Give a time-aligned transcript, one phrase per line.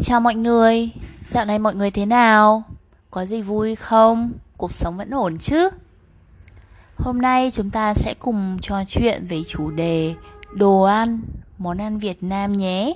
[0.00, 0.90] Chào mọi người,
[1.28, 2.62] dạo này mọi người thế nào?
[3.10, 4.32] Có gì vui không?
[4.56, 5.68] Cuộc sống vẫn ổn chứ?
[6.96, 10.14] Hôm nay chúng ta sẽ cùng trò chuyện về chủ đề
[10.54, 11.20] đồ ăn,
[11.58, 12.94] món ăn Việt Nam nhé.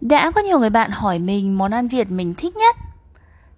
[0.00, 2.76] Đã có nhiều người bạn hỏi mình món ăn Việt mình thích nhất.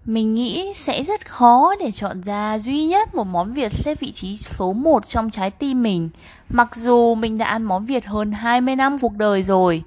[0.06, 4.12] Mình nghĩ sẽ rất khó để chọn ra duy nhất một món Việt xếp vị
[4.12, 6.08] trí số 1 trong trái tim mình,
[6.48, 9.82] mặc dù mình đã ăn món Việt hơn 20 năm cuộc đời rồi.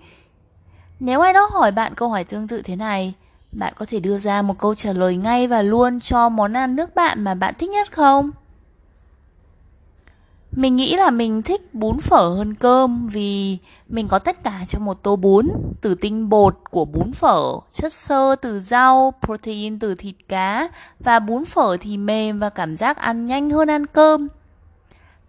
[1.00, 3.14] Nếu ai đó hỏi bạn câu hỏi tương tự thế này,
[3.52, 6.76] bạn có thể đưa ra một câu trả lời ngay và luôn cho món ăn
[6.76, 8.32] nước bạn mà bạn thích nhất không?
[10.60, 14.86] Mình nghĩ là mình thích bún phở hơn cơm vì mình có tất cả trong
[14.86, 15.48] một tô bún,
[15.82, 21.20] từ tinh bột của bún phở, chất xơ từ rau, protein từ thịt cá và
[21.20, 24.28] bún phở thì mềm và cảm giác ăn nhanh hơn ăn cơm.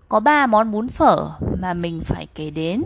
[0.09, 2.83] Có 3 món bún phở mà mình phải kể đến.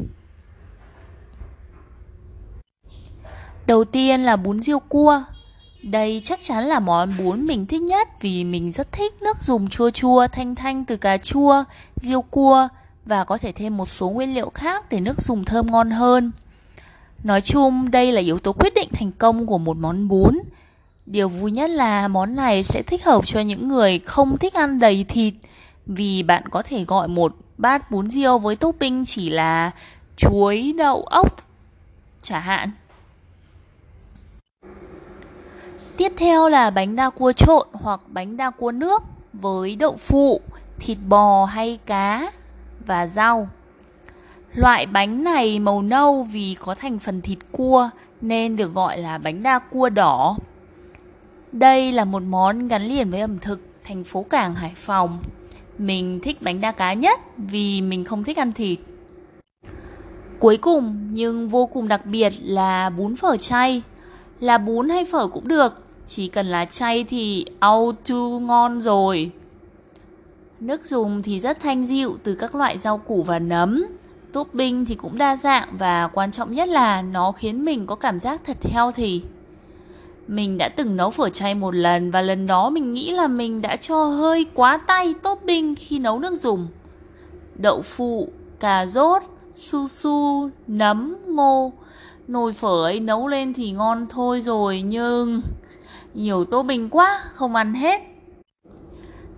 [3.66, 5.22] Đầu tiên là bún riêu cua.
[5.90, 9.68] Đây chắc chắn là món bún mình thích nhất vì mình rất thích nước dùng
[9.68, 11.64] chua chua thanh thanh từ cà chua,
[11.96, 12.68] riêu cua
[13.04, 16.32] và có thể thêm một số nguyên liệu khác để nước dùng thơm ngon hơn.
[17.24, 20.38] Nói chung, đây là yếu tố quyết định thành công của một món bún.
[21.06, 24.78] Điều vui nhất là món này sẽ thích hợp cho những người không thích ăn
[24.78, 25.34] đầy thịt
[25.86, 29.70] vì bạn có thể gọi một bát bún riêu với topping chỉ là
[30.16, 31.36] chuối, đậu, ốc
[32.22, 32.70] chả hạn.
[35.96, 40.40] Tiếp theo là bánh đa cua trộn hoặc bánh đa cua nước với đậu phụ,
[40.78, 42.32] thịt bò hay cá
[42.86, 43.48] và rau.
[44.54, 49.18] Loại bánh này màu nâu vì có thành phần thịt cua nên được gọi là
[49.18, 50.36] bánh đa cua đỏ.
[51.52, 55.18] Đây là một món gắn liền với ẩm thực thành phố Cảng Hải Phòng.
[55.78, 58.78] Mình thích bánh đa cá nhất vì mình không thích ăn thịt.
[60.38, 63.82] Cuối cùng nhưng vô cùng đặc biệt là bún phở chay.
[64.40, 69.30] Là bún hay phở cũng được, chỉ cần là chay thì auto ngon rồi.
[70.60, 73.84] Nước dùng thì rất thanh dịu từ các loại rau củ và nấm.
[74.32, 78.18] Topping thì cũng đa dạng và quan trọng nhất là nó khiến mình có cảm
[78.18, 79.22] giác thật healthy.
[80.28, 83.62] Mình đã từng nấu phở chay một lần và lần đó mình nghĩ là mình
[83.62, 86.66] đã cho hơi quá tay topping khi nấu nước dùng.
[87.56, 88.28] Đậu phụ,
[88.60, 89.22] cà rốt,
[89.56, 91.72] su su, nấm, ngô.
[92.28, 95.42] Nồi phở ấy nấu lên thì ngon thôi rồi nhưng
[96.14, 98.02] nhiều tô bình quá, không ăn hết.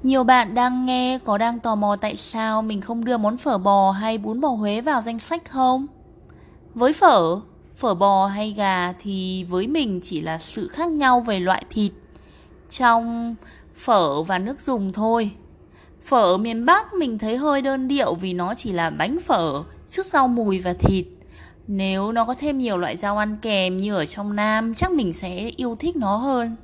[0.03, 3.59] Nhiều bạn đang nghe có đang tò mò tại sao mình không đưa món phở
[3.59, 5.86] bò hay bún bò Huế vào danh sách không?
[6.75, 7.41] Với phở,
[7.75, 11.92] phở bò hay gà thì với mình chỉ là sự khác nhau về loại thịt
[12.69, 13.34] trong
[13.75, 15.31] phở và nước dùng thôi.
[16.03, 19.62] Phở ở miền Bắc mình thấy hơi đơn điệu vì nó chỉ là bánh phở,
[19.91, 21.06] chút rau mùi và thịt.
[21.66, 25.12] Nếu nó có thêm nhiều loại rau ăn kèm như ở trong Nam chắc mình
[25.12, 26.56] sẽ yêu thích nó hơn.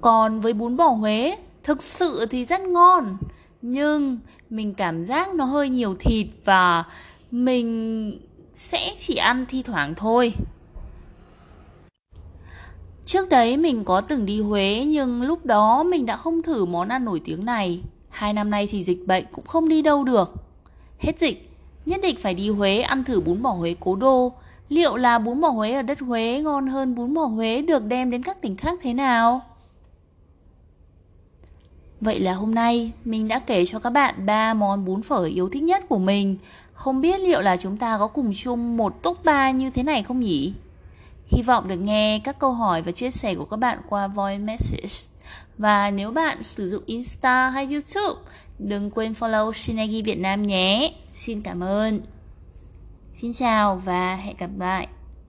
[0.00, 3.16] Còn với bún bò Huế, thực sự thì rất ngon.
[3.62, 4.18] Nhưng
[4.50, 6.84] mình cảm giác nó hơi nhiều thịt và
[7.30, 8.18] mình
[8.54, 10.32] sẽ chỉ ăn thi thoảng thôi.
[13.04, 16.88] Trước đấy mình có từng đi Huế nhưng lúc đó mình đã không thử món
[16.88, 17.80] ăn nổi tiếng này.
[18.08, 20.34] Hai năm nay thì dịch bệnh cũng không đi đâu được.
[20.98, 21.50] Hết dịch,
[21.86, 24.32] nhất định phải đi Huế ăn thử bún bò Huế cố đô.
[24.68, 28.10] Liệu là bún bò Huế ở đất Huế ngon hơn bún bò Huế được đem
[28.10, 29.42] đến các tỉnh khác thế nào?
[32.00, 35.48] Vậy là hôm nay mình đã kể cho các bạn ba món bún phở yêu
[35.48, 36.36] thích nhất của mình.
[36.72, 40.02] Không biết liệu là chúng ta có cùng chung một top 3 như thế này
[40.02, 40.52] không nhỉ?
[41.26, 44.38] Hy vọng được nghe các câu hỏi và chia sẻ của các bạn qua voice
[44.38, 45.10] message.
[45.58, 48.20] Và nếu bạn sử dụng Insta hay YouTube,
[48.58, 50.94] đừng quên follow Shinagi Việt Nam nhé.
[51.12, 52.00] Xin cảm ơn.
[53.12, 54.88] Xin chào và hẹn gặp lại.